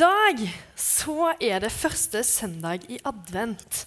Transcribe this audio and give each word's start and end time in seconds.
dag 0.00 0.40
så 0.78 1.34
er 1.36 1.60
det 1.60 1.72
første 1.74 2.22
søndag 2.24 2.86
i 2.88 2.98
advent. 3.04 3.84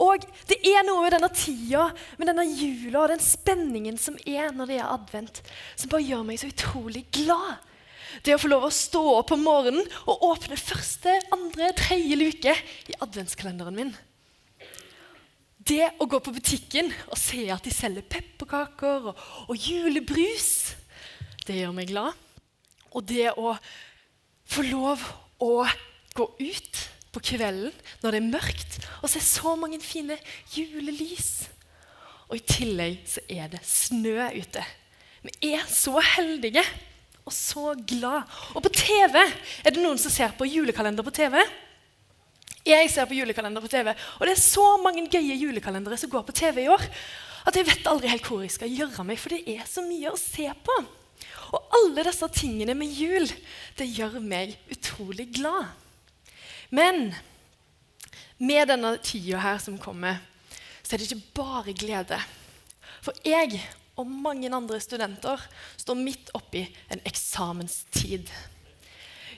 Og 0.00 0.24
det 0.48 0.58
er 0.68 0.84
noe 0.84 1.04
med 1.04 1.14
denne 1.16 1.30
tida, 1.32 1.86
med 2.20 2.28
denne 2.28 2.44
jula 2.48 3.04
og 3.04 3.12
den 3.14 3.22
spenningen 3.24 3.96
som 4.00 4.18
er 4.28 4.52
når 4.52 4.70
det 4.70 4.78
er 4.80 4.90
advent, 4.92 5.40
som 5.76 5.92
bare 5.92 6.04
gjør 6.04 6.26
meg 6.28 6.40
så 6.40 6.50
utrolig 6.52 7.06
glad. 7.16 7.62
Det 8.24 8.36
å 8.36 8.40
få 8.40 8.48
lov 8.48 8.66
å 8.68 8.72
stå 8.72 9.02
opp 9.18 9.32
om 9.36 9.44
morgenen 9.44 9.84
og 10.08 10.24
åpne 10.30 10.58
første, 10.60 11.12
andre, 11.34 11.72
tredje 11.76 12.16
luke 12.16 12.54
i 12.88 12.96
adventskalenderen 13.04 13.76
min. 13.76 13.94
Det 15.66 15.90
å 15.98 16.06
gå 16.08 16.20
på 16.22 16.32
butikken 16.32 16.92
og 17.10 17.18
se 17.18 17.48
at 17.52 17.64
de 17.64 17.72
selger 17.74 18.04
pepperkaker 18.06 19.10
og, 19.10 19.20
og 19.50 19.68
julebrus, 19.68 20.76
det 21.48 21.60
gjør 21.60 21.76
meg 21.76 21.90
glad. 21.90 22.12
Og 22.96 23.04
det 23.08 23.32
å 23.34 23.56
få 24.46 24.64
lov 24.70 25.02
å 25.42 25.66
gå 26.16 26.26
ut 26.40 26.82
på 27.14 27.22
kvelden 27.32 27.74
når 28.02 28.16
det 28.16 28.20
er 28.20 28.32
mørkt, 28.32 28.78
og 29.02 29.10
se 29.12 29.22
så 29.24 29.54
mange 29.58 29.80
fine 29.84 30.18
julelys. 30.54 31.48
Og 32.26 32.40
i 32.40 32.44
tillegg 32.46 33.04
så 33.08 33.22
er 33.30 33.52
det 33.52 33.62
snø 33.66 34.18
ute. 34.34 34.64
Vi 35.26 35.52
er 35.54 35.64
så 35.70 35.98
heldige 36.02 36.64
og 37.26 37.34
så 37.34 37.74
glad. 37.86 38.26
Og 38.54 38.62
på 38.62 38.72
TV 38.74 39.18
er 39.18 39.72
det 39.74 39.82
noen 39.82 39.98
som 39.98 40.12
ser 40.12 40.34
på 40.38 40.46
julekalender 40.48 41.06
på 41.06 41.14
TV. 41.14 41.38
Jeg 42.66 42.90
ser 42.90 43.06
på 43.06 43.14
julekalender 43.14 43.62
på 43.62 43.70
TV, 43.70 43.92
og 43.94 44.26
det 44.26 44.34
er 44.34 44.42
så 44.42 44.64
mange 44.82 45.04
gøye 45.06 45.38
julekalendere 45.38 45.98
som 46.00 46.10
går 46.10 46.24
på 46.26 46.34
TV 46.34 46.64
i 46.64 46.70
år, 46.74 46.82
at 47.46 47.54
jeg 47.54 47.66
vet 47.68 47.86
aldri 47.86 48.10
helt 48.10 48.26
hvor 48.26 48.42
jeg 48.42 48.56
skal 48.56 48.72
gjøre 48.74 49.04
meg, 49.06 49.20
for 49.22 49.36
det 49.36 49.44
er 49.54 49.62
så 49.70 49.84
mye 49.86 50.10
å 50.10 50.18
se 50.18 50.48
på. 50.66 50.78
Og 51.54 51.76
alle 51.78 52.04
disse 52.06 52.28
tingene 52.34 52.74
med 52.78 52.92
jul, 52.92 53.26
det 53.78 53.88
gjør 53.96 54.18
meg 54.22 54.56
utrolig 54.72 55.28
glad. 55.36 55.72
Men 56.74 57.12
med 58.38 58.68
denne 58.68 58.96
tida 59.00 59.40
her 59.40 59.60
som 59.62 59.78
kommer, 59.80 60.20
så 60.82 60.94
er 60.94 61.02
det 61.02 61.08
ikke 61.10 61.38
bare 61.38 61.74
glede. 61.76 62.18
For 63.04 63.16
jeg 63.26 63.60
og 63.96 64.08
mange 64.10 64.50
andre 64.52 64.78
studenter 64.82 65.40
står 65.78 65.98
midt 65.98 66.32
oppi 66.36 66.66
en 66.92 67.02
eksamenstid. 67.08 68.28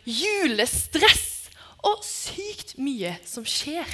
Julestress 0.08 1.50
og 1.86 2.03
sykt 2.05 2.75
mye 2.81 3.14
som 3.28 3.47
skjer. 3.47 3.86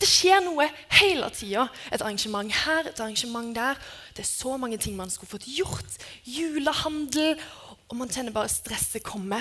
Det 0.00 0.08
skjer 0.08 0.42
noe 0.44 0.66
hele 0.98 1.28
tida. 1.34 1.66
Et 1.94 2.02
arrangement 2.02 2.52
her, 2.64 2.88
et 2.90 3.00
arrangement 3.00 3.54
der. 3.56 3.78
Det 4.16 4.24
er 4.24 4.28
så 4.28 4.56
mange 4.60 4.78
ting 4.82 4.96
man 4.98 5.12
skulle 5.12 5.30
fått 5.30 5.48
gjort. 5.48 5.98
Julehandel. 6.26 7.36
Og 7.86 7.98
man 8.00 8.10
kjenner 8.10 8.34
bare 8.34 8.50
stresset 8.50 9.04
komme. 9.06 9.40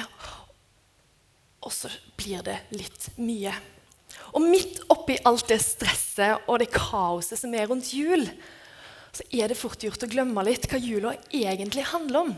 Og 1.66 1.74
så 1.74 1.90
blir 2.18 2.46
det 2.46 2.60
litt 2.76 3.10
mye. 3.18 3.54
Og 4.36 4.44
midt 4.44 4.84
oppi 4.94 5.18
alt 5.26 5.48
det 5.50 5.62
stresset 5.64 6.46
og 6.46 6.60
det 6.62 6.70
kaoset 6.74 7.40
som 7.40 7.54
er 7.58 7.68
rundt 7.70 7.92
jul, 7.96 8.28
så 9.16 9.26
er 9.32 9.50
det 9.50 9.58
fort 9.58 9.82
gjort 9.84 10.04
å 10.04 10.12
glemme 10.12 10.44
litt 10.46 10.68
hva 10.70 10.80
jula 10.82 11.16
egentlig 11.34 11.88
handler 11.90 12.28
om. 12.28 12.36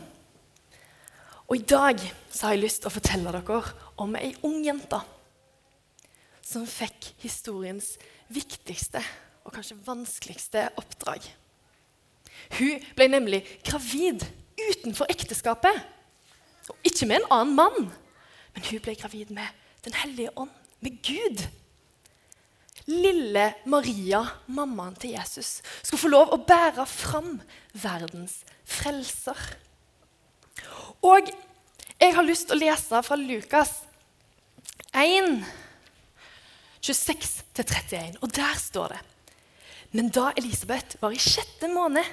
Og 1.48 1.56
i 1.56 1.64
dag 1.64 2.00
så 2.30 2.48
har 2.48 2.56
jeg 2.56 2.64
lyst 2.66 2.82
til 2.82 2.90
å 2.90 2.94
fortelle 2.94 3.32
dere 3.34 3.60
om 4.00 4.16
ei 4.18 4.32
ung 4.46 4.60
jente 4.66 5.00
som 6.48 6.64
fikk 6.68 7.10
historiens 7.20 7.96
viktigste 8.32 9.02
og 9.44 9.52
kanskje 9.52 9.76
vanskeligste 9.84 10.64
oppdrag. 10.80 11.24
Hun 12.56 12.84
ble 12.96 13.08
nemlig 13.10 13.42
gravid 13.66 14.24
utenfor 14.58 15.10
ekteskapet. 15.12 15.76
Og 16.68 16.88
ikke 16.88 17.08
med 17.08 17.20
en 17.20 17.30
annen 17.32 17.56
mann, 17.56 17.88
men 18.54 18.66
hun 18.68 18.84
ble 18.84 18.96
gravid 18.98 19.32
med 19.32 19.64
Den 19.86 19.94
hellige 19.94 20.32
ånd, 20.36 20.50
med 20.82 20.96
Gud. 21.06 21.44
Lille 22.90 23.44
Maria, 23.64 24.24
mammaen 24.50 24.96
til 24.98 25.14
Jesus, 25.14 25.62
skulle 25.82 26.00
få 26.02 26.10
lov 26.10 26.32
å 26.34 26.40
bære 26.42 26.84
fram 26.90 27.36
verdens 27.72 28.40
frelser. 28.66 29.38
Og 31.06 31.30
jeg 31.30 32.16
har 32.18 32.26
lyst 32.26 32.50
til 32.50 32.58
å 32.58 32.60
lese 32.64 33.00
fra 33.06 33.20
Lukas 33.22 33.70
1 34.90 35.38
26-31. 36.82 38.18
Og 38.22 38.32
der 38.34 38.58
står 38.60 38.94
det 38.94 39.00
Men 39.92 40.10
da 40.12 40.32
Elisabeth 40.36 40.98
var 41.00 41.14
i 41.14 41.20
sjette 41.20 41.68
måned, 41.72 42.04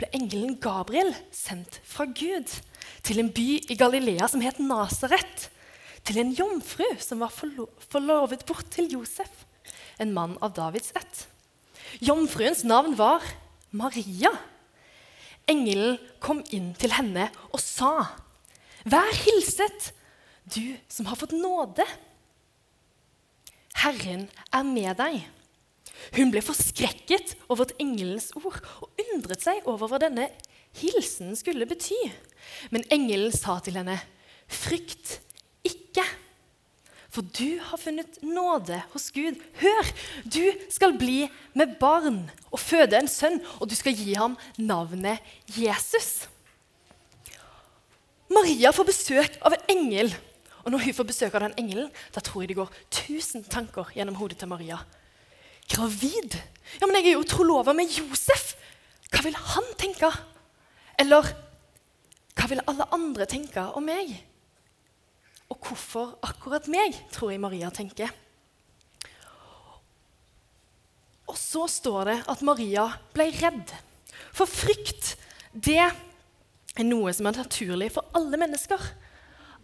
ble 0.00 0.08
engelen 0.16 0.56
Gabriel 0.62 1.12
sendt 1.34 1.78
fra 1.86 2.06
Gud 2.08 2.48
til 3.04 3.20
en 3.20 3.30
by 3.32 3.48
i 3.70 3.76
Galilea 3.78 4.28
som 4.30 4.42
het 4.44 4.60
Nasaret, 4.62 5.48
til 6.04 6.18
en 6.22 6.32
jomfru 6.32 6.86
som 7.02 7.20
var 7.20 7.32
forlovet 7.32 8.46
bort 8.48 8.70
til 8.72 8.88
Josef, 8.90 9.44
en 10.00 10.14
mann 10.16 10.38
av 10.40 10.54
Davids 10.56 10.94
ett. 10.96 11.26
Jomfruens 12.00 12.64
navn 12.64 12.96
var 12.96 13.24
Maria. 13.70 14.32
Engelen 15.50 15.98
kom 16.22 16.40
inn 16.54 16.72
til 16.78 16.94
henne 16.96 17.28
og 17.52 17.60
sa, 17.60 18.16
'Vær 18.84 19.12
hilset, 19.12 19.92
du 20.48 20.76
som 20.88 21.06
har 21.06 21.16
fått 21.16 21.36
nåde.' 21.36 22.09
'Herren 23.80 24.28
er 24.52 24.64
med 24.66 24.96
deg.' 25.00 25.22
Hun 26.16 26.32
ble 26.32 26.40
forskrekket 26.44 27.34
over 27.52 27.70
engelens 27.80 28.30
ord 28.38 28.58
og 28.80 29.02
undret 29.04 29.42
seg 29.44 29.66
over 29.68 29.88
hva 29.90 30.00
denne 30.00 30.28
hilsenen 30.80 31.36
skulle 31.38 31.68
bety. 31.68 31.98
Men 32.72 32.84
engelen 32.92 33.32
sa 33.32 33.58
til 33.60 33.78
henne, 33.80 33.98
'Frykt 34.50 35.20
ikke, 35.64 36.04
for 37.10 37.22
du 37.22 37.60
har 37.60 37.80
funnet 37.80 38.20
nåde 38.22 38.82
hos 38.92 39.10
Gud.' 39.14 39.40
'Hør, 39.60 39.92
du 40.24 40.44
skal 40.68 40.98
bli 40.98 41.28
med 41.54 41.78
barn 41.80 42.30
og 42.50 42.60
føde 42.60 42.98
en 42.98 43.08
sønn, 43.08 43.40
og 43.60 43.70
du 43.70 43.76
skal 43.78 43.96
gi 43.96 44.14
ham 44.14 44.36
navnet 44.58 45.20
Jesus.' 45.56 46.28
Maria 48.30 48.70
får 48.70 48.86
besøk 48.86 49.38
av 49.42 49.56
en 49.56 49.72
engel 49.74 50.12
og 50.64 50.72
når 50.72 50.84
hun 50.84 50.96
får 50.96 51.08
besøk 51.08 51.36
av 51.36 51.44
den 51.46 51.58
engelen, 51.60 51.90
da 52.14 52.22
tror 52.24 52.42
jeg 52.42 52.52
det 52.52 52.58
går 52.60 52.72
tusen 52.92 53.44
tanker 53.48 53.92
gjennom 53.96 54.18
hodet 54.20 54.38
til 54.40 54.50
Maria. 54.50 54.80
Gravid? 55.70 56.36
Ja, 56.80 56.86
men 56.86 56.98
jeg 56.98 57.12
er 57.12 57.18
jo 57.18 57.28
trolova 57.28 57.74
med 57.76 57.92
Josef! 57.94 58.54
Hva 59.10 59.22
vil 59.24 59.36
han 59.36 59.66
tenke? 59.78 60.10
Eller 61.00 61.26
hva 62.38 62.48
vil 62.50 62.62
alle 62.70 62.86
andre 62.94 63.26
tenke 63.30 63.64
om 63.76 63.86
meg? 63.86 64.12
Og 65.50 65.58
hvorfor 65.66 66.14
akkurat 66.26 66.68
meg, 66.70 66.94
tror 67.12 67.32
jeg 67.32 67.42
Maria 67.42 67.70
tenker. 67.74 68.12
Og 71.30 71.38
så 71.38 71.66
står 71.70 72.10
det 72.10 72.18
at 72.30 72.42
Maria 72.46 72.86
ble 73.14 73.28
redd. 73.38 73.74
For 74.34 74.50
frykt, 74.50 75.14
det 75.54 75.78
er 75.82 76.86
noe 76.86 77.12
som 77.14 77.28
er 77.30 77.38
naturlig 77.42 77.90
for 77.94 78.06
alle 78.18 78.38
mennesker 78.40 78.82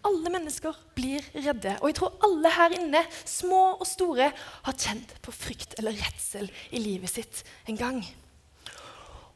alle 0.07 0.33
mennesker 0.33 0.77
blir 0.97 1.25
redde. 1.35 1.77
Og 1.81 1.91
jeg 1.91 1.99
tror 1.99 2.17
alle 2.27 2.53
her 2.55 2.77
inne, 2.79 3.03
små 3.27 3.63
og 3.77 3.87
store, 3.89 4.31
har 4.67 4.79
kjent 4.79 5.17
på 5.25 5.35
frykt 5.35 5.77
eller 5.81 5.97
redsel 5.99 6.51
i 6.71 6.83
livet 6.83 7.13
sitt 7.13 7.43
en 7.71 7.81
gang. 7.81 8.01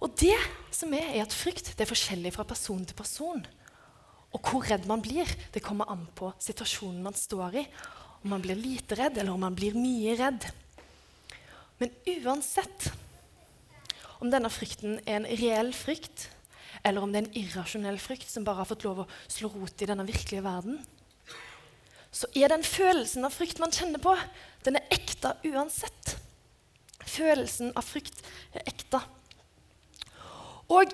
Og 0.00 0.14
det 0.20 0.36
som 0.72 0.92
er, 0.96 1.12
er 1.12 1.26
at 1.26 1.36
frykt 1.36 1.74
det 1.74 1.84
er 1.84 1.90
forskjellig 1.90 2.32
fra 2.36 2.46
person 2.48 2.84
til 2.86 2.96
person. 2.96 3.42
Og 4.30 4.46
hvor 4.46 4.64
redd 4.64 4.86
man 4.88 5.02
blir, 5.02 5.28
det 5.52 5.64
kommer 5.64 5.90
an 5.90 6.06
på 6.16 6.30
situasjonen 6.40 7.02
man 7.04 7.18
står 7.18 7.60
i. 7.60 7.66
Om 8.22 8.34
man 8.34 8.44
blir 8.44 8.58
lite 8.58 8.96
redd, 8.98 9.18
eller 9.18 9.34
om 9.34 9.42
man 9.42 9.56
blir 9.56 9.76
mye 9.76 10.14
redd. 10.18 10.46
Men 11.80 11.92
uansett 12.20 12.90
om 14.20 14.28
denne 14.32 14.50
frykten 14.52 14.98
er 15.06 15.18
en 15.18 15.30
reell 15.40 15.72
frykt, 15.76 16.28
eller 16.82 17.04
om 17.04 17.12
det 17.12 17.20
er 17.20 17.28
en 17.28 17.38
irrasjonell 17.42 17.98
frykt 18.00 18.30
som 18.30 18.46
bare 18.46 18.62
har 18.62 18.68
fått 18.70 18.86
lov 18.86 19.04
å 19.04 19.10
slå 19.28 19.50
rot 19.52 19.82
i 19.82 19.88
denne 19.90 20.06
virkelige 20.08 20.44
verden, 20.44 20.80
så 22.10 22.26
er 22.34 22.50
den 22.50 22.64
følelsen 22.66 23.26
av 23.26 23.34
frykt 23.34 23.60
man 23.62 23.74
kjenner 23.74 24.02
på, 24.02 24.16
den 24.66 24.80
er 24.80 24.94
ekte 24.94 25.36
uansett. 25.46 26.16
Følelsen 27.06 27.70
av 27.78 27.86
frykt 27.86 28.24
er 28.56 28.66
ekte. 28.66 29.00
Og 30.70 30.90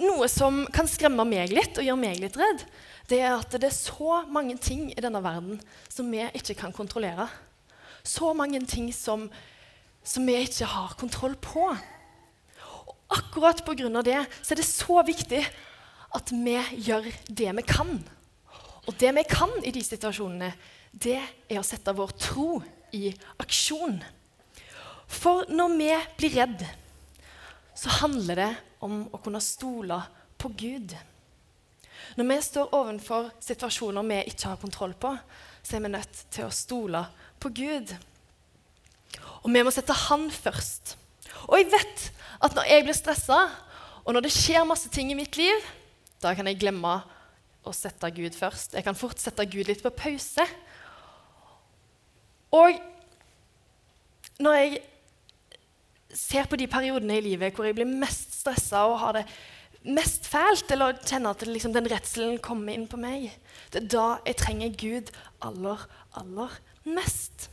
noe 0.00 0.28
som 0.28 0.64
kan 0.72 0.88
skremme 0.88 1.24
meg 1.28 1.52
litt 1.54 1.76
og 1.76 1.86
gjøre 1.86 2.00
meg 2.00 2.20
litt 2.20 2.38
redd, 2.40 2.64
det 3.08 3.20
er 3.22 3.36
at 3.36 3.52
det 3.54 3.68
er 3.68 3.76
så 3.76 4.22
mange 4.32 4.56
ting 4.60 4.88
i 4.90 5.02
denne 5.02 5.22
verden 5.24 5.60
som 5.88 6.08
vi 6.10 6.24
ikke 6.36 6.56
kan 6.58 6.74
kontrollere. 6.74 7.28
Så 8.06 8.32
mange 8.36 8.60
ting 8.68 8.88
som, 8.94 9.28
som 10.04 10.26
vi 10.26 10.38
ikke 10.42 10.68
har 10.70 10.96
kontroll 10.98 11.36
på 11.42 11.68
akkurat 13.08 13.64
pga. 13.64 14.02
det 14.02 14.26
så 14.42 14.54
er 14.54 14.56
det 14.56 14.66
så 14.66 15.02
viktig 15.02 15.42
at 16.16 16.32
vi 16.32 16.56
gjør 16.86 17.10
det 17.28 17.52
vi 17.56 17.62
kan. 17.62 17.98
Og 18.86 18.94
det 18.98 19.12
vi 19.14 19.24
kan 19.28 19.50
i 19.64 19.70
de 19.74 19.82
situasjonene, 19.82 20.52
det 20.92 21.18
er 21.48 21.58
å 21.58 21.66
sette 21.66 21.92
vår 21.92 22.12
tro 22.18 22.62
i 22.94 23.10
aksjon. 23.42 23.98
For 25.06 25.46
når 25.50 25.74
vi 25.76 25.90
blir 26.18 26.36
redd, 26.40 26.64
så 27.76 27.92
handler 28.00 28.40
det 28.40 28.52
om 28.80 29.04
å 29.12 29.20
kunne 29.22 29.42
stole 29.42 29.98
på 30.38 30.50
Gud. 30.56 30.94
Når 32.16 32.28
vi 32.30 32.36
står 32.42 32.74
overfor 32.76 33.30
situasjoner 33.42 34.06
vi 34.06 34.20
ikke 34.30 34.52
har 34.52 34.60
kontroll 34.60 34.94
på, 34.98 35.12
så 35.62 35.76
er 35.76 35.82
vi 35.84 35.92
nødt 35.92 36.22
til 36.30 36.46
å 36.46 36.54
stole 36.54 37.02
på 37.42 37.50
Gud. 37.50 37.92
Og 39.42 39.50
vi 39.52 39.62
må 39.62 39.72
sette 39.74 39.94
Han 40.06 40.30
først. 40.30 40.96
Og 41.46 41.58
jeg 41.60 41.70
vet 41.72 42.06
at 42.42 42.56
når 42.56 42.68
jeg 42.68 42.86
blir 42.86 42.96
stressa, 42.96 43.40
og 44.06 44.14
når 44.14 44.26
det 44.26 44.34
skjer 44.34 44.66
masse 44.68 44.90
ting 44.92 45.10
i 45.10 45.18
mitt 45.18 45.38
liv, 45.38 45.62
da 46.22 46.34
kan 46.36 46.46
jeg 46.48 46.60
glemme 46.60 46.98
å 47.66 47.72
sette 47.74 48.10
Gud 48.14 48.36
først. 48.38 48.76
Jeg 48.76 48.86
kan 48.86 48.98
fort 48.98 49.18
sette 49.20 49.46
Gud 49.50 49.66
litt 49.68 49.82
på 49.82 49.94
pause. 49.94 50.46
Og 52.54 52.78
når 54.42 54.58
jeg 54.60 54.78
ser 56.16 56.48
på 56.48 56.58
de 56.60 56.68
periodene 56.70 57.18
i 57.18 57.24
livet 57.24 57.56
hvor 57.56 57.66
jeg 57.66 57.76
blir 57.76 57.88
mest 57.88 58.38
stressa 58.40 58.86
og 58.88 59.00
har 59.02 59.18
det 59.18 59.26
mest 59.86 60.26
fælt, 60.26 60.70
eller 60.74 60.96
kjenner 61.06 61.34
at 61.34 61.44
liksom, 61.46 61.74
den 61.74 61.88
redselen 61.90 62.38
kommer 62.42 62.74
inn 62.74 62.88
på 62.90 62.98
meg, 62.98 63.28
det 63.70 63.84
er 63.84 63.90
da 63.92 64.06
jeg 64.26 64.40
trenger 64.40 64.78
Gud 64.80 65.12
aller, 65.46 65.84
aller 66.18 66.56
mest. 66.86 67.50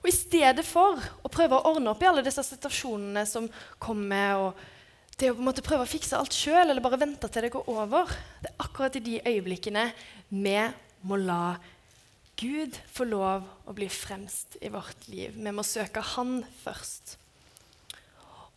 Og 0.00 0.08
I 0.08 0.16
stedet 0.16 0.64
for 0.64 1.00
å 1.20 1.32
prøve 1.32 1.58
å 1.58 1.72
ordne 1.74 1.92
opp 1.92 2.02
i 2.02 2.08
alle 2.08 2.24
disse 2.24 2.44
situasjonene 2.46 3.26
som 3.28 3.48
kommer, 3.82 4.46
og 4.46 5.16
det 5.20 5.32
å 5.32 5.36
på 5.36 5.42
en 5.42 5.48
måte 5.50 5.64
prøve 5.64 5.84
å 5.84 5.90
fikse 5.90 6.16
alt 6.16 6.32
sjøl 6.32 6.70
eller 6.70 6.80
bare 6.84 7.00
vente 7.02 7.28
til 7.28 7.44
det 7.44 7.52
går 7.52 7.68
over, 7.68 8.08
det 8.40 8.48
er 8.48 8.64
akkurat 8.64 8.96
i 8.96 9.04
de 9.04 9.20
øyeblikkene 9.28 9.90
vi 10.30 10.56
må 11.04 11.20
la 11.20 11.58
Gud 12.40 12.76
få 12.88 13.04
lov 13.04 13.44
å 13.68 13.74
bli 13.76 13.90
fremst 13.92 14.56
i 14.64 14.70
vårt 14.72 15.08
liv. 15.12 15.34
Vi 15.36 15.52
må 15.52 15.64
søke 15.66 16.00
Han 16.14 16.38
først. 16.62 17.18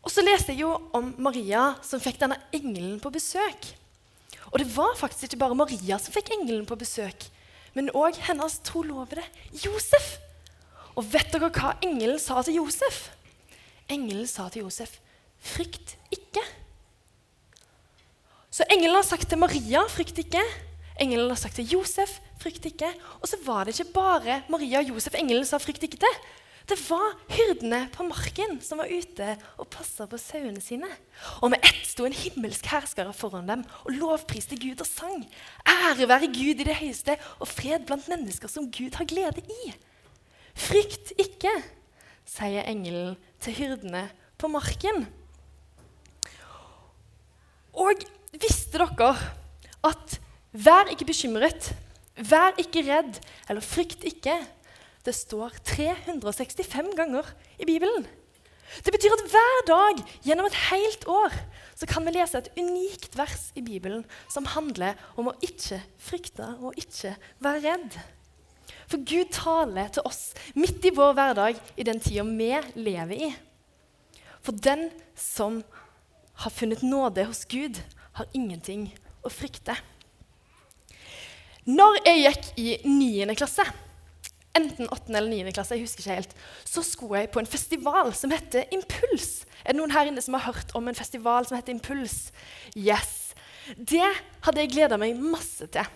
Og 0.04 0.12
så 0.12 0.24
leste 0.24 0.54
jeg 0.54 0.63
jo 0.63 0.72
om 0.95 1.12
Maria 1.24 1.74
som 1.84 2.00
fikk 2.04 2.22
denne 2.22 2.40
engelen 2.56 3.00
på 3.04 3.12
besøk. 3.12 3.74
Og 4.51 4.60
det 4.62 4.69
var 4.72 4.95
faktisk 5.00 5.28
ikke 5.28 5.42
bare 5.44 5.57
Maria 5.57 6.00
som 6.00 6.16
fikk 6.16 6.31
engelen 6.36 6.68
på 6.68 6.80
besøk, 6.80 7.28
men 7.75 7.92
òg 7.92 8.19
hennes 8.28 8.60
trolovede 8.63 9.24
Josef. 9.63 10.23
Og 10.95 11.07
vet 11.13 11.31
dere 11.34 11.50
hva 11.50 11.74
engelen 11.86 12.19
sa 12.22 12.42
til 12.45 12.60
Josef? 12.62 13.07
Engelen 13.90 14.28
sa 14.28 14.50
til 14.50 14.63
Josef, 14.63 15.00
'Frykt 15.44 15.98
ikke'. 16.12 16.45
Så 18.51 18.63
engelen 18.72 18.95
har 18.95 19.04
sagt 19.04 19.30
til 19.30 19.38
Maria, 19.38 19.81
'Frykt 19.90 20.19
ikke'. 20.19 20.45
Engelen 21.00 21.30
har 21.30 21.36
sagt 21.36 21.56
til 21.56 21.66
Josef, 21.66 22.19
'Frykt 22.40 22.66
ikke'. 22.66 22.94
Og 23.22 23.28
så 23.28 23.38
var 23.45 23.63
det 23.63 23.80
ikke 23.80 23.94
bare 23.94 24.44
Maria 24.50 24.80
og 24.80 24.90
Josef 24.90 25.16
engelen 25.16 25.45
sa 25.45 25.57
'frykt 25.57 25.84
ikke' 25.84 26.00
til. 26.00 26.16
Det 26.69 26.78
var 26.90 27.18
hyrdene 27.28 27.90
på 27.92 28.06
marken 28.07 28.62
som 28.63 28.80
var 28.80 28.88
ute 28.88 29.34
og 29.60 29.68
passa 29.68 30.06
på 30.07 30.18
sauene 30.18 30.62
sine. 30.63 30.88
Og 31.42 31.51
med 31.51 31.60
ett 31.60 31.84
sto 31.84 32.06
en 32.07 32.16
himmelsk 32.16 32.66
herskare 32.72 33.13
foran 33.13 33.50
dem 33.50 33.66
og 33.84 33.92
lovpriste 33.92 34.56
Gud 34.56 34.80
og 34.80 34.88
sang. 34.88 35.25
Ære 35.68 36.07
være 36.07 36.31
Gud 36.31 36.63
i 36.63 36.68
det 36.69 36.78
høyeste 36.80 37.18
og 37.40 37.48
fred 37.51 37.84
blant 37.86 38.07
mennesker 38.07 38.48
som 38.48 38.72
Gud 38.72 38.95
har 38.95 39.06
glede 39.06 39.44
i. 39.44 39.74
Frykt 40.54 41.14
ikke, 41.20 41.52
sier 42.28 42.66
engelen 42.70 43.16
til 43.44 43.58
hyrdene 43.58 44.08
på 44.40 44.50
marken. 44.52 45.06
Og 47.74 48.06
visste 48.38 48.78
dere 48.78 49.16
at 49.84 50.20
Vær 50.54 50.92
ikke 50.94 51.08
bekymret, 51.10 51.72
vær 52.30 52.54
ikke 52.62 52.84
redd, 52.86 53.16
eller 53.50 53.66
frykt 53.66 54.04
ikke. 54.06 54.36
Det 55.02 55.16
står 55.18 55.56
365 55.66 56.94
ganger 56.94 57.32
i 57.58 57.66
Bibelen. 57.66 58.06
Det 58.86 58.94
betyr 58.94 59.16
at 59.18 59.26
hver 59.34 59.64
dag 59.66 60.04
gjennom 60.26 60.46
et 60.46 60.60
helt 60.70 61.08
år 61.10 61.34
så 61.74 61.90
kan 61.90 62.06
vi 62.06 62.14
lese 62.14 62.38
et 62.38 62.52
unikt 62.58 63.18
vers 63.18 63.50
i 63.58 63.66
Bibelen 63.66 64.06
som 64.30 64.46
handler 64.54 64.94
om 65.18 65.32
å 65.32 65.36
ikke 65.42 65.82
frykte 65.98 66.54
og 66.62 66.78
ikke 66.78 67.16
være 67.42 67.66
redd. 67.66 67.98
For 68.89 69.00
Gud 69.00 69.31
taler 69.33 69.91
til 69.94 70.06
oss 70.07 70.33
midt 70.57 70.85
i 70.85 70.94
vår 70.95 71.15
hverdag 71.18 71.62
i 71.80 71.85
den 71.88 72.01
tida 72.03 72.25
vi 72.27 72.51
lever 72.75 73.27
i. 73.30 73.31
For 74.44 74.56
den 74.56 74.89
som 75.15 75.62
har 76.44 76.51
funnet 76.51 76.83
nåde 76.83 77.25
hos 77.30 77.45
Gud, 77.45 77.80
har 78.13 78.30
ingenting 78.35 78.91
å 79.25 79.31
frykte. 79.33 79.74
Når 81.65 82.01
jeg 82.03 82.19
gikk 82.25 82.47
i 82.59 82.68
9. 82.83 83.35
klasse, 83.39 83.63
enten 84.53 84.89
8. 84.91 85.13
eller 85.15 85.31
9. 85.31 85.53
klasse, 85.56 85.77
jeg 85.77 85.88
husker 85.88 86.03
ikke 86.03 86.18
helt, 86.19 86.35
så 86.68 86.83
skulle 86.85 87.24
jeg 87.24 87.31
på 87.33 87.41
en 87.41 87.50
festival 87.50 88.12
som 88.18 88.33
heter 88.35 88.68
Impuls. 88.75 89.45
Er 89.63 89.71
det 89.71 89.80
noen 89.80 89.95
her 89.95 90.12
inne 90.12 90.21
som 90.21 90.35
har 90.38 90.50
hørt 90.51 90.75
om 90.77 90.91
en 90.91 90.97
festival 90.97 91.47
som 91.47 91.57
heter 91.57 91.74
Impuls? 91.74 92.33
Yes. 92.75 93.33
Det 93.77 94.03
hadde 94.44 94.59
jeg 94.59 94.74
gleda 94.75 95.00
meg 95.00 95.18
masse 95.18 95.69
til. 95.71 95.88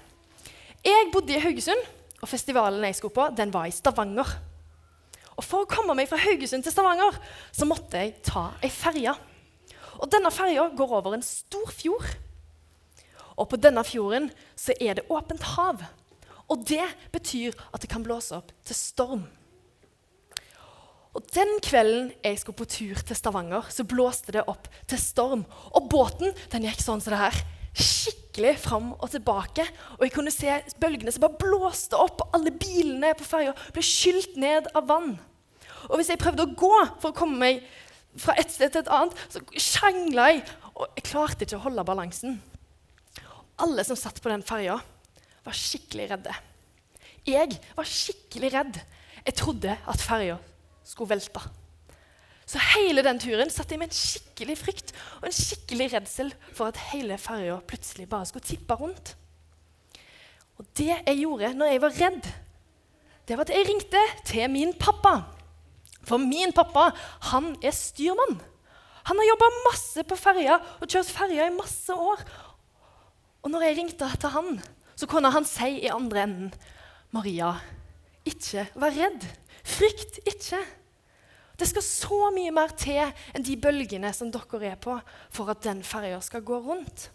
Jeg 0.88 1.10
bodde 1.12 1.36
i 1.36 1.44
Haugesund, 1.44 1.84
og 2.22 2.30
festivalen 2.30 2.86
jeg 2.88 2.98
skulle 2.98 3.16
på, 3.16 3.30
den 3.38 3.54
var 3.54 3.68
i 3.70 3.74
Stavanger. 3.76 4.30
Og 5.38 5.46
For 5.46 5.64
å 5.64 5.70
komme 5.70 5.94
meg 5.98 6.10
fra 6.10 6.20
Haugesund 6.22 6.66
til 6.66 6.74
Stavanger 6.74 7.20
så 7.54 7.68
måtte 7.70 8.02
jeg 8.02 8.18
ta 8.26 8.50
ei 8.66 8.72
ferje. 8.74 9.14
Og 9.98 10.10
denne 10.14 10.32
ferja 10.34 10.66
går 10.78 10.96
over 11.00 11.18
en 11.18 11.26
stor 11.26 11.70
fjord. 11.74 12.10
Og 13.38 13.46
på 13.52 13.60
denne 13.62 13.84
fjorden 13.86 14.32
så 14.58 14.74
er 14.82 14.98
det 14.98 15.10
åpent 15.14 15.46
hav. 15.54 15.84
Og 16.50 16.64
det 16.66 16.86
betyr 17.14 17.58
at 17.70 17.84
det 17.84 17.92
kan 17.92 18.06
blåse 18.06 18.38
opp 18.38 18.54
til 18.66 18.78
storm. 18.78 19.28
Og 21.18 21.26
Den 21.34 21.50
kvelden 21.66 22.12
jeg 22.22 22.38
skulle 22.38 22.60
på 22.60 22.70
tur 22.70 23.00
til 23.02 23.18
Stavanger, 23.18 23.66
så 23.74 23.86
blåste 23.90 24.34
det 24.36 24.44
opp 24.50 24.68
til 24.90 25.02
storm. 25.02 25.46
Og 25.74 25.90
båten 25.90 26.34
den 26.54 26.68
gikk 26.70 26.82
sånn 26.82 27.02
som 27.02 27.14
det 27.14 27.22
her. 27.24 27.40
Skikkelig 27.74 28.27
fram 28.62 28.92
og 28.96 29.10
tilbake. 29.12 29.66
Og 29.98 30.06
jeg 30.06 30.14
kunne 30.14 30.34
se 30.34 30.60
bølgene 30.82 31.14
som 31.14 31.26
bare 31.26 31.40
blåste 31.42 31.98
opp. 32.00 32.22
og 32.24 32.38
Alle 32.38 32.54
bilene 32.54 33.14
på 33.18 33.28
ferja 33.28 33.56
ble 33.74 33.84
skylt 33.86 34.38
ned 34.40 34.70
av 34.78 34.88
vann. 34.90 35.16
Og 35.88 35.98
hvis 36.00 36.12
jeg 36.12 36.22
prøvde 36.22 36.46
å 36.46 36.56
gå 36.58 36.74
for 37.02 37.12
å 37.12 37.18
komme 37.18 37.40
meg 37.42 37.64
fra 38.18 38.36
et 38.40 38.52
sted 38.52 38.74
til 38.74 38.84
et 38.84 38.92
annet, 38.94 39.18
så 39.30 39.42
sjangla 39.62 40.32
jeg. 40.32 40.44
Og 40.78 40.86
jeg 40.98 41.08
klarte 41.10 41.46
ikke 41.48 41.60
å 41.60 41.66
holde 41.66 41.86
balansen. 41.88 42.40
Alle 43.62 43.86
som 43.88 43.98
satt 43.98 44.22
på 44.22 44.30
den 44.30 44.46
ferja, 44.46 44.78
var 45.48 45.56
skikkelig 45.56 46.10
redde. 46.12 46.34
Jeg 47.28 47.58
var 47.76 47.88
skikkelig 47.88 48.52
redd. 48.54 48.82
Jeg 49.26 49.38
trodde 49.40 49.74
at 49.74 50.04
ferja 50.04 50.38
skulle 50.88 51.16
velte. 51.16 51.42
Så 52.48 52.62
hele 52.78 53.04
den 53.04 53.20
turen 53.20 53.50
satt 53.52 53.72
jeg 53.74 53.80
med 53.82 53.92
en 53.92 53.98
skikkelig 53.98 54.56
frykt 54.62 54.94
og 55.20 55.28
en 55.28 55.36
skikkelig 55.36 55.90
redsel 55.98 56.30
for 56.56 56.72
at 56.72 56.80
hele 56.94 57.18
ferja 57.20 57.58
plutselig 57.68 58.08
bare 58.10 58.30
skulle 58.30 58.48
tippe 58.48 58.78
rundt. 58.80 59.16
Og 60.58 60.66
det 60.80 60.94
jeg 60.94 61.18
gjorde 61.20 61.52
når 61.58 61.74
jeg 61.74 61.82
var 61.84 61.98
redd, 61.98 62.30
det 63.28 63.36
var 63.36 63.44
at 63.44 63.52
jeg 63.52 63.68
ringte 63.68 64.04
til 64.30 64.48
min 64.50 64.72
pappa. 64.80 65.18
For 66.08 66.24
min 66.24 66.56
pappa, 66.56 66.94
han 67.34 67.52
er 67.60 67.76
styrmann. 67.76 68.40
Han 69.12 69.20
har 69.20 69.28
jobba 69.28 69.50
masse 69.68 70.04
på 70.08 70.16
ferja 70.20 70.56
og 70.80 70.88
kjørt 70.88 71.12
ferja 71.12 71.48
i 71.48 71.56
masse 71.56 71.92
år. 71.92 72.24
Og 73.44 73.52
når 73.52 73.68
jeg 73.68 73.78
ringte 73.82 74.08
til 74.20 74.34
han, 74.34 74.58
så 74.96 75.08
kunne 75.08 75.32
han 75.36 75.46
si 75.48 75.82
i 75.84 75.92
andre 75.92 76.24
enden 76.24 76.54
Maria, 77.16 77.54
ikke 78.28 78.66
vær 78.76 78.96
redd. 78.96 79.24
Frykt 79.68 80.20
ikke. 80.28 80.60
Det 81.58 81.68
skal 81.72 81.86
så 81.86 82.20
mye 82.36 82.54
mer 82.54 82.74
til 82.78 83.02
enn 83.02 83.46
de 83.46 83.56
bølgene 83.60 84.12
som 84.14 84.30
dere 84.34 84.74
er 84.74 84.82
på, 84.82 84.98
for 85.34 85.50
at 85.50 85.64
den 85.66 85.82
ferja 85.86 86.20
skal 86.22 86.46
gå 86.46 86.60
rundt. 86.62 87.10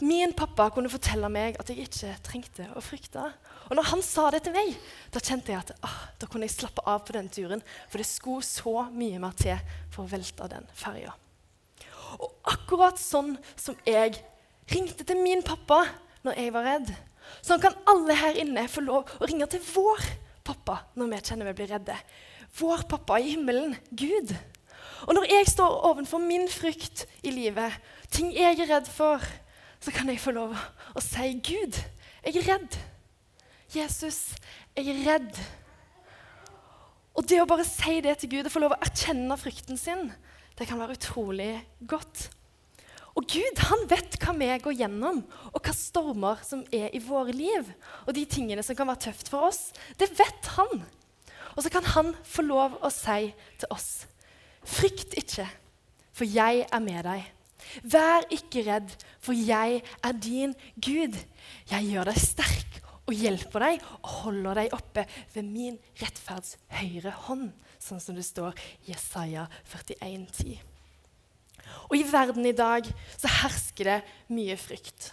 Min 0.00 0.32
pappa 0.32 0.70
kunne 0.72 0.88
fortelle 0.88 1.28
meg 1.32 1.58
at 1.60 1.68
jeg 1.68 1.84
ikke 1.84 2.14
trengte 2.24 2.66
å 2.76 2.80
frykte. 2.84 3.26
Og 3.68 3.76
når 3.76 3.88
han 3.90 4.02
sa 4.04 4.30
det 4.32 4.42
til 4.46 4.54
meg, 4.56 4.72
da 5.12 5.20
kjente 5.20 5.52
jeg 5.52 5.60
at 5.60 5.72
ah, 5.84 5.98
da 6.20 6.28
kunne 6.28 6.48
jeg 6.48 6.56
slappe 6.56 6.84
av 6.88 7.02
på 7.04 7.16
den 7.16 7.28
turen. 7.32 7.60
For 7.92 8.00
det 8.00 8.08
skulle 8.08 8.46
så 8.46 8.86
mye 8.94 9.20
mer 9.20 9.36
til 9.36 9.60
for 9.92 10.06
å 10.06 10.12
velte 10.12 10.48
den 10.52 10.64
ferja. 10.76 11.12
Og 12.16 12.32
akkurat 12.48 13.00
sånn 13.00 13.36
som 13.60 13.76
jeg 13.86 14.16
ringte 14.72 15.04
til 15.04 15.20
min 15.20 15.44
pappa 15.44 15.82
når 16.24 16.40
jeg 16.40 16.56
var 16.56 16.68
redd. 16.68 16.90
Sånn 17.44 17.60
kan 17.62 17.76
alle 17.88 18.16
her 18.16 18.40
inne 18.40 18.66
få 18.72 18.82
lov 18.84 19.08
å 19.20 19.28
ringe 19.28 19.48
til 19.52 19.62
vår 19.68 20.04
pappa 20.48 20.80
når 20.96 21.12
vi 21.12 21.22
kjenner 21.28 21.50
vi 21.50 21.58
blir 21.60 21.74
redde. 21.76 21.96
Vår 22.58 22.82
pappa 22.90 23.20
i 23.20 23.34
himmelen, 23.34 23.76
Gud. 23.90 24.34
Og 25.06 25.14
når 25.16 25.28
jeg 25.30 25.48
står 25.52 25.78
ovenfor 25.90 26.18
min 26.18 26.48
frykt 26.50 27.06
i 27.22 27.32
livet, 27.32 27.76
ting 28.10 28.32
jeg 28.34 28.58
er 28.58 28.74
redd 28.74 28.88
for, 28.90 29.22
så 29.80 29.92
kan 29.94 30.08
jeg 30.10 30.20
få 30.20 30.34
lov 30.36 30.56
å 30.94 31.00
si, 31.00 31.40
'Gud, 31.40 31.78
jeg 32.24 32.36
er 32.36 32.48
redd'. 32.52 32.76
Jesus, 33.70 34.34
jeg 34.76 34.90
er 34.90 35.04
redd. 35.06 35.38
Og 37.14 37.26
det 37.28 37.40
å 37.40 37.48
bare 37.48 37.64
si 37.64 38.00
det 38.02 38.18
til 38.18 38.30
Gud 38.34 38.48
og 38.48 38.52
få 38.52 38.62
lov 38.62 38.74
å 38.74 38.82
erkjenne 38.82 39.38
frykten 39.38 39.78
sin, 39.78 40.10
det 40.58 40.66
kan 40.68 40.80
være 40.80 40.98
utrolig 40.98 41.54
godt. 41.88 42.28
Og 43.18 43.26
Gud 43.30 43.62
han 43.66 43.86
vet 43.90 44.18
hva 44.22 44.34
vi 44.38 44.48
går 44.64 44.76
gjennom, 44.84 45.22
og 45.50 45.60
hva 45.64 45.74
stormer 45.74 46.42
som 46.46 46.62
er 46.72 46.92
i 46.94 47.02
våre 47.02 47.34
liv. 47.34 47.66
Og 48.06 48.14
de 48.16 48.24
tingene 48.28 48.62
som 48.66 48.76
kan 48.78 48.88
være 48.90 49.08
tøft 49.08 49.30
for 49.32 49.48
oss. 49.48 49.70
Det 49.98 50.10
vet 50.18 50.50
han. 50.56 50.84
Og 51.56 51.64
så 51.64 51.72
kan 51.72 51.86
han 51.96 52.14
få 52.26 52.44
lov 52.46 52.78
å 52.84 52.92
si 52.94 53.32
til 53.60 53.74
oss 53.74 53.90
Frykt 54.60 55.14
ikke, 55.16 55.46
for 56.12 56.28
jeg 56.28 56.66
er 56.68 56.82
med 56.84 57.00
deg. 57.06 57.28
Vær 57.80 58.26
ikke 58.34 58.64
redd, 58.66 58.92
for 59.22 59.36
jeg 59.36 59.80
er 59.80 60.18
din 60.20 60.52
Gud. 60.76 61.16
Jeg 61.70 61.88
gjør 61.88 62.10
deg 62.10 62.20
sterk 62.20 62.80
og 63.06 63.16
hjelper 63.16 63.64
deg 63.64 63.86
og 64.02 64.10
holder 64.20 64.60
deg 64.60 64.74
oppe 64.76 65.06
ved 65.34 65.48
min 65.48 65.78
rettferds 66.00 66.58
høyre 66.76 67.14
hånd, 67.26 67.48
sånn 67.80 68.02
som 68.02 68.18
det 68.18 68.26
står 68.26 68.52
i 68.84 68.92
Jesaja 68.92 69.46
41, 69.72 70.28
10. 70.42 70.60
Og 71.88 71.96
i 71.98 72.04
verden 72.06 72.46
i 72.46 72.56
dag 72.56 72.86
så 73.16 73.30
hersker 73.40 73.88
det 73.88 73.98
mye 74.34 74.56
frykt. 74.60 75.10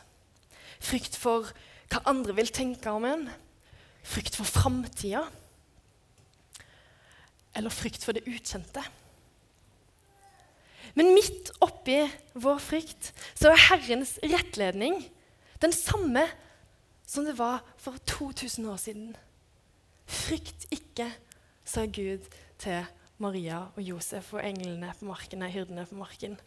Frykt 0.84 1.18
for 1.18 1.50
hva 1.88 2.04
andre 2.10 2.36
vil 2.38 2.52
tenke 2.54 2.92
om 2.94 3.06
en. 3.08 3.28
Frykt 4.08 4.38
for 4.38 4.48
framtida. 4.48 5.26
Eller 7.58 7.74
frykt 7.74 8.06
for 8.06 8.14
det 8.16 8.28
ukjente. 8.30 8.84
Men 10.98 11.14
midt 11.14 11.52
oppi 11.62 12.00
vår 12.38 12.60
frykt 12.64 13.12
så 13.38 13.52
er 13.52 13.64
Herrens 13.68 14.16
rettledning 14.24 15.02
den 15.62 15.74
samme 15.74 16.24
som 17.08 17.26
det 17.26 17.38
var 17.38 17.64
for 17.82 17.98
2000 18.10 18.66
år 18.70 18.78
siden. 18.82 19.16
Frykt 20.08 20.68
ikke, 20.72 21.10
sa 21.68 21.86
Gud 21.86 22.26
til 22.62 22.86
Maria 23.18 23.66
og 23.76 23.82
Josef 23.82 24.34
og 24.34 24.44
englene 24.46 24.94
på 25.00 25.08
marken, 25.10 25.42
nei, 25.42 25.52
hyrdene 25.52 25.86
på 25.90 25.98
marken. 26.00 26.38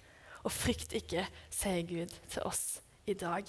Og 0.44 0.52
frykt 0.54 0.94
ikke, 0.96 1.26
sier 1.52 1.82
Gud 1.88 2.12
til 2.30 2.46
oss 2.48 2.80
i 3.06 3.14
dag. 3.14 3.44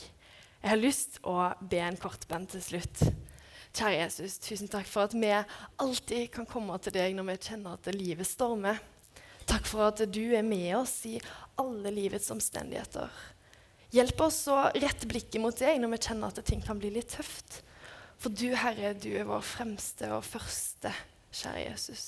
Jeg 0.62 0.70
har 0.70 0.80
lyst 0.80 1.20
å 1.26 1.36
be 1.62 1.80
en 1.82 2.00
kort 2.00 2.28
bønn 2.30 2.48
til 2.50 2.64
slutt. 2.64 3.06
Kjære 3.72 4.02
Jesus, 4.02 4.36
tusen 4.44 4.68
takk 4.68 4.88
for 4.90 5.08
at 5.08 5.14
vi 5.16 5.32
alltid 5.32 6.32
kan 6.34 6.48
komme 6.50 6.76
til 6.84 6.96
deg 6.96 7.14
når 7.16 7.30
vi 7.30 7.38
kjenner 7.48 7.78
at 7.78 7.92
livet 7.96 8.28
stormer. 8.28 8.82
Takk 9.48 9.68
for 9.68 9.88
at 9.88 10.02
du 10.12 10.24
er 10.36 10.44
med 10.44 10.74
oss 10.76 10.98
i 11.08 11.16
alle 11.60 11.94
livets 11.96 12.28
omstendigheter. 12.34 13.08
Hjelp 13.96 14.24
oss 14.24 14.44
å 14.52 14.58
rette 14.76 15.08
blikket 15.08 15.40
mot 15.44 15.56
deg 15.56 15.80
når 15.80 15.96
vi 15.96 16.02
kjenner 16.04 16.32
at 16.32 16.44
ting 16.48 16.64
kan 16.64 16.80
bli 16.80 16.92
litt 16.96 17.16
tøft. 17.16 17.62
For 18.22 18.32
du, 18.32 18.52
Herre, 18.60 18.94
du 18.94 19.10
er 19.16 19.26
vår 19.28 19.42
fremste 19.44 20.12
og 20.16 20.28
første, 20.28 20.92
kjære 21.34 21.64
Jesus. 21.72 22.06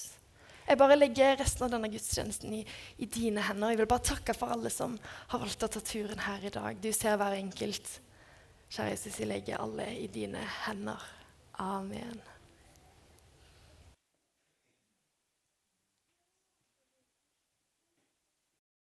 Jeg 0.68 0.80
bare 0.80 0.96
legger 0.96 1.40
resten 1.40 1.66
av 1.66 1.74
denne 1.74 1.90
gudstjenesten 1.92 2.54
i, 2.60 2.62
i, 3.00 3.08
dine 3.08 3.44
hender. 3.44 3.74
Jeg 3.74 3.82
vil 3.82 3.92
bare 3.92 4.08
takke 4.14 4.36
for 4.38 4.54
alle 4.54 4.72
som 4.72 4.96
har 5.34 5.42
valgt 5.42 5.66
å 5.66 5.72
ta 5.72 5.82
turen 5.84 6.24
her 6.28 6.44
i 6.44 6.54
dag. 6.54 6.80
Du 6.80 6.92
ser 6.96 7.18
hver 7.20 7.36
enkelt. 7.40 7.98
Kjære 8.72 8.94
Jesus, 8.94 9.20
jeg 9.20 9.32
legger 9.32 9.64
alle 9.64 9.90
i 9.96 10.08
dine 10.12 10.44
hender. 10.68 11.04
Amen. 11.64 12.22